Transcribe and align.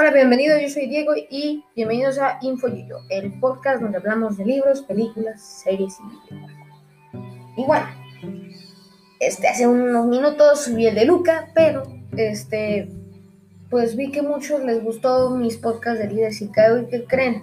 Hola, 0.00 0.12
bienvenidos, 0.12 0.62
yo 0.62 0.68
soy 0.68 0.86
Diego 0.86 1.12
y 1.16 1.64
bienvenidos 1.74 2.20
a 2.20 2.38
InfoYoyo, 2.40 2.98
el 3.08 3.32
podcast 3.40 3.82
donde 3.82 3.98
hablamos 3.98 4.36
de 4.36 4.44
libros, 4.44 4.82
películas, 4.82 5.42
series 5.42 5.96
y 5.98 6.36
videojuegos. 6.36 6.52
Y 7.56 7.64
bueno, 7.64 7.86
este, 9.18 9.48
hace 9.48 9.66
unos 9.66 10.06
minutos 10.06 10.66
subí 10.66 10.86
el 10.86 10.94
de 10.94 11.04
Luca, 11.04 11.48
pero 11.52 11.82
este, 12.16 12.88
pues 13.70 13.96
vi 13.96 14.12
que 14.12 14.22
muchos 14.22 14.62
les 14.62 14.84
gustó 14.84 15.30
mis 15.30 15.56
podcasts 15.56 15.98
de 15.98 16.14
líderes 16.14 16.42
y 16.42 16.44
y 16.44 16.50
¿qué 16.88 17.04
creen? 17.04 17.42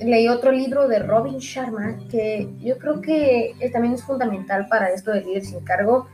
leí 0.00 0.28
otro 0.28 0.52
libro 0.52 0.88
de 0.88 1.00
Robin 1.00 1.36
Sharma 1.36 1.98
que 2.10 2.48
yo 2.60 2.78
creo 2.78 3.02
que 3.02 3.52
también 3.74 3.92
es 3.92 4.02
fundamental 4.02 4.68
para 4.68 4.88
esto 4.88 5.10
de 5.10 5.20
líder 5.20 5.44
sin 5.44 5.60
cargo 5.64 6.08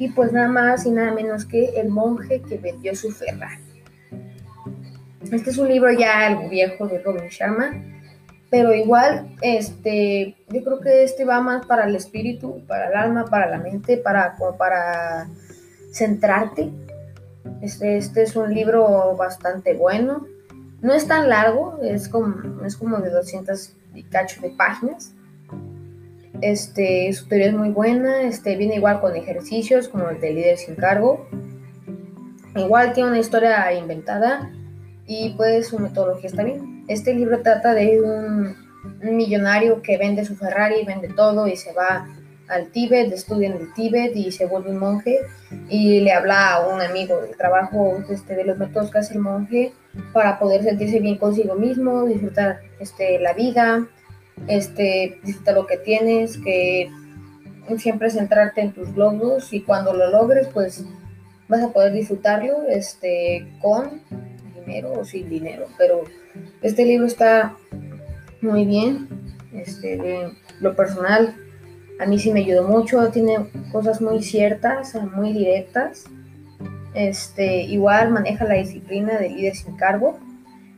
y 0.00 0.08
pues 0.08 0.32
nada 0.32 0.48
más 0.48 0.84
y 0.84 0.90
nada 0.90 1.12
menos 1.12 1.44
que 1.44 1.66
El 1.76 1.90
monje 1.90 2.42
que 2.42 2.58
vendió 2.58 2.96
su 2.96 3.12
Ferrari. 3.12 3.73
Este 5.34 5.50
es 5.50 5.58
un 5.58 5.66
libro 5.66 5.90
ya 5.90 6.26
algo 6.26 6.48
viejo 6.48 6.86
de 6.86 7.00
Robin 7.00 7.26
Sharma, 7.28 7.72
pero 8.50 8.72
igual 8.72 9.34
este 9.42 10.36
yo 10.48 10.62
creo 10.62 10.80
que 10.80 11.02
este 11.02 11.24
va 11.24 11.40
más 11.40 11.66
para 11.66 11.86
el 11.86 11.96
espíritu, 11.96 12.62
para 12.68 12.86
el 12.86 12.94
alma, 12.94 13.24
para 13.24 13.50
la 13.50 13.58
mente, 13.58 13.96
para 13.96 14.36
para 14.56 15.26
centrarte. 15.92 16.70
Este, 17.60 17.96
este 17.96 18.22
es 18.22 18.36
un 18.36 18.54
libro 18.54 19.16
bastante 19.16 19.74
bueno. 19.74 20.24
No 20.80 20.94
es 20.94 21.08
tan 21.08 21.28
largo, 21.28 21.80
es 21.82 22.08
como, 22.08 22.64
es 22.64 22.76
como 22.76 22.98
de 22.98 23.10
200 23.10 23.72
y 23.92 24.04
cacho 24.04 24.40
de 24.40 24.50
páginas. 24.50 25.14
Este, 26.42 27.12
su 27.12 27.26
teoría 27.26 27.48
es 27.48 27.54
muy 27.54 27.70
buena, 27.70 28.22
este, 28.22 28.54
viene 28.54 28.76
igual 28.76 29.00
con 29.00 29.16
ejercicios 29.16 29.88
como 29.88 30.10
el 30.10 30.20
de 30.20 30.32
líder 30.32 30.58
sin 30.58 30.76
cargo. 30.76 31.26
Igual 32.54 32.92
tiene 32.92 33.08
una 33.10 33.18
historia 33.18 33.72
inventada 33.72 34.52
y 35.06 35.30
pues 35.36 35.68
su 35.68 35.78
metodología 35.78 36.30
está 36.30 36.42
bien. 36.42 36.84
Este 36.88 37.14
libro 37.14 37.42
trata 37.42 37.74
de 37.74 38.00
un, 38.00 38.64
millonario 39.02 39.80
que 39.80 39.96
vende 39.96 40.26
su 40.26 40.36
Ferrari, 40.36 40.84
vende 40.84 41.08
todo 41.08 41.46
y 41.46 41.56
se 41.56 41.72
va 41.72 42.06
al 42.48 42.68
Tíbet, 42.68 43.10
estudia 43.12 43.48
en 43.48 43.54
el 43.54 43.72
Tíbet 43.72 44.14
y 44.14 44.30
se 44.30 44.44
vuelve 44.44 44.70
un 44.70 44.78
monje 44.78 45.20
y 45.70 46.00
le 46.00 46.12
habla 46.12 46.54
a 46.54 46.66
un 46.66 46.82
amigo 46.82 47.18
del 47.22 47.34
trabajo 47.34 48.04
este, 48.10 48.36
de 48.36 48.44
los 48.44 48.58
métodos 48.58 48.90
que 48.90 48.98
hace 48.98 49.14
el 49.14 49.20
monje 49.20 49.72
para 50.12 50.38
poder 50.38 50.62
sentirse 50.62 51.00
bien 51.00 51.16
consigo 51.16 51.54
mismo, 51.54 52.04
disfrutar 52.04 52.60
este, 52.78 53.18
la 53.20 53.32
vida, 53.32 53.86
este, 54.48 55.18
disfrutar 55.24 55.54
lo 55.54 55.66
que 55.66 55.78
tienes, 55.78 56.36
que 56.36 56.90
siempre 57.78 58.10
centrarte 58.10 58.60
en 58.60 58.72
tus 58.72 58.90
logros 58.90 59.52
y 59.54 59.62
cuando 59.62 59.94
lo 59.94 60.10
logres 60.10 60.48
pues 60.52 60.84
vas 61.48 61.62
a 61.62 61.72
poder 61.72 61.92
disfrutarlo 61.92 62.64
este, 62.68 63.46
con 63.62 64.02
o 64.82 65.04
sin 65.04 65.28
dinero. 65.28 65.66
Pero 65.78 66.04
este 66.62 66.84
libro 66.84 67.06
está 67.06 67.56
muy 68.40 68.64
bien, 68.64 69.08
este, 69.52 69.96
de 69.96 70.32
lo 70.60 70.74
personal 70.74 71.34
a 72.00 72.06
mí 72.06 72.18
sí 72.18 72.32
me 72.32 72.40
ayudó 72.40 72.66
mucho, 72.66 73.08
tiene 73.10 73.36
cosas 73.70 74.00
muy 74.00 74.22
ciertas, 74.22 74.94
muy 75.14 75.32
directas. 75.32 76.04
Este, 76.92 77.62
igual 77.62 78.10
maneja 78.10 78.44
la 78.44 78.54
disciplina 78.54 79.18
de 79.18 79.30
líder 79.30 79.54
sin 79.54 79.76
cargo, 79.76 80.18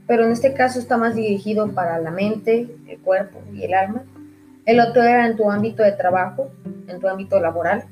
pero 0.07 0.25
en 0.25 0.33
este 0.33 0.53
caso 0.55 0.79
está 0.79 0.97
más 0.97 1.15
dirigido 1.15 1.73
para 1.73 1.99
la 1.99 2.11
mente, 2.11 2.69
el 2.87 2.99
cuerpo 2.99 3.41
y 3.53 3.65
el 3.65 3.75
alma. 3.75 4.05
El 4.67 4.81
otro 4.81 5.03
era 5.03 5.27
en 5.27 5.37
tu 5.37 5.51
ámbito 5.51 5.83
de 5.83 5.93
trabajo, 5.93 6.51
en 6.89 7.01
tu 7.01 7.09
ámbito 7.09 7.41
laboral. 7.41 7.85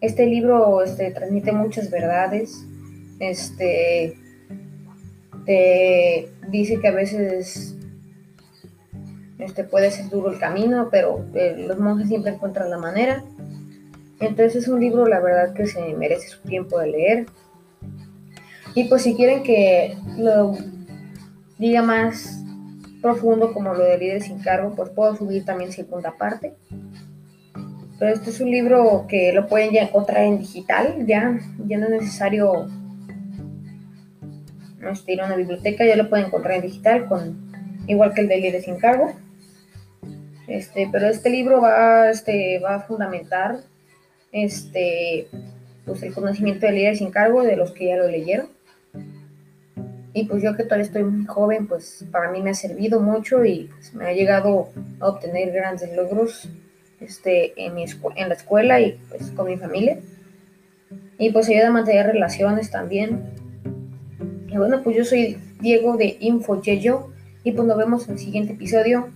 Este 0.00 0.26
libro 0.26 0.82
este, 0.82 1.10
transmite 1.10 1.52
muchas 1.52 1.90
verdades. 1.90 2.66
Este, 3.18 4.18
te 5.44 6.30
dice 6.48 6.80
que 6.80 6.88
a 6.88 6.92
veces 6.92 7.74
este, 9.38 9.64
puede 9.64 9.90
ser 9.90 10.08
duro 10.08 10.30
el 10.30 10.38
camino, 10.38 10.88
pero 10.90 11.24
eh, 11.34 11.64
los 11.66 11.78
monjes 11.78 12.08
siempre 12.08 12.32
encuentran 12.32 12.70
la 12.70 12.78
manera. 12.78 13.24
Entonces 14.20 14.56
es 14.56 14.68
un 14.68 14.80
libro, 14.80 15.06
la 15.06 15.20
verdad, 15.20 15.54
que 15.54 15.66
se 15.66 15.94
merece 15.94 16.28
su 16.28 16.40
tiempo 16.42 16.78
de 16.78 16.88
leer. 16.88 17.26
Y 18.74 18.84
pues 18.84 19.02
si 19.02 19.14
quieren 19.14 19.42
que 19.42 19.96
lo 20.16 20.56
diga 21.58 21.82
más 21.82 22.40
profundo 23.02 23.52
como 23.52 23.74
lo 23.74 23.84
de 23.84 23.98
líder 23.98 24.22
sin 24.22 24.38
cargo, 24.38 24.74
pues 24.74 24.90
puedo 24.90 25.14
subir 25.14 25.44
también 25.44 25.72
segunda 25.72 26.16
parte. 26.16 26.54
Pero 27.98 28.12
este 28.12 28.30
es 28.30 28.40
un 28.40 28.50
libro 28.50 29.06
que 29.08 29.32
lo 29.32 29.46
pueden 29.46 29.72
ya 29.72 29.82
encontrar 29.82 30.24
en 30.24 30.38
digital, 30.38 31.04
ya, 31.06 31.38
ya 31.66 31.78
no 31.78 31.86
es 31.86 31.90
necesario 31.90 32.66
a 34.88 35.26
una 35.26 35.36
biblioteca, 35.36 35.84
ya 35.84 35.96
lo 35.96 36.08
pueden 36.08 36.26
encontrar 36.26 36.56
en 36.56 36.62
digital, 36.62 37.06
con, 37.06 37.52
igual 37.86 38.14
que 38.14 38.22
el 38.22 38.28
de 38.28 38.36
líder 38.38 38.62
sin 38.62 38.76
cargo. 38.76 39.12
Este, 40.46 40.88
pero 40.92 41.06
este 41.08 41.30
libro 41.30 41.60
va, 41.60 42.10
este, 42.10 42.58
va 42.58 42.76
a 42.76 42.80
fundamentar 42.80 43.60
este, 44.32 45.28
pues 45.86 46.02
el 46.02 46.12
conocimiento 46.12 46.66
de 46.66 46.72
líderes 46.72 46.98
sin 46.98 47.10
cargo 47.10 47.42
de 47.42 47.56
los 47.56 47.72
que 47.72 47.86
ya 47.86 47.96
lo 47.96 48.08
leyeron. 48.08 48.48
Y 50.12 50.26
pues 50.26 50.42
yo 50.42 50.54
que 50.56 50.62
todavía 50.62 50.84
estoy 50.84 51.02
muy 51.02 51.26
joven, 51.26 51.66
pues 51.66 52.04
para 52.12 52.30
mí 52.30 52.40
me 52.40 52.50
ha 52.50 52.54
servido 52.54 53.00
mucho 53.00 53.44
y 53.44 53.70
pues, 53.72 53.94
me 53.94 54.06
ha 54.06 54.12
llegado 54.12 54.68
a 55.00 55.08
obtener 55.08 55.50
grandes 55.50 55.92
logros 55.94 56.48
este, 57.00 57.52
en, 57.56 57.74
mi 57.74 57.84
en 58.14 58.28
la 58.28 58.34
escuela 58.34 58.80
y 58.80 58.98
pues 59.08 59.30
con 59.32 59.46
mi 59.46 59.56
familia. 59.56 59.98
Y 61.18 61.30
pues 61.30 61.48
ayuda 61.48 61.68
a 61.68 61.72
mantener 61.72 62.06
relaciones 62.06 62.70
también. 62.70 63.22
Y 64.54 64.56
bueno, 64.56 64.82
pues 64.84 64.96
yo 64.96 65.04
soy 65.04 65.36
Diego 65.58 65.96
de 65.96 66.16
InfoYeyo 66.20 67.08
y 67.42 67.50
pues 67.50 67.66
nos 67.66 67.76
vemos 67.76 68.06
en 68.06 68.12
el 68.12 68.20
siguiente 68.20 68.52
episodio 68.52 69.08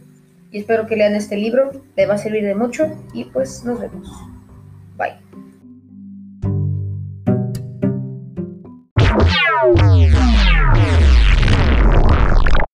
y 0.51 0.59
espero 0.59 0.89
que 0.89 0.97
lean 0.97 1.15
este 1.15 1.37
libro, 1.37 1.71
le 1.97 2.07
va 2.07 2.15
a 2.15 2.19
servir 2.19 2.43
de 2.43 2.57
mucho 2.57 2.89
y 3.15 3.23
pues 3.23 3.65
nos 3.65 3.79
vemos. 3.79 4.11
Bye. 4.97 5.15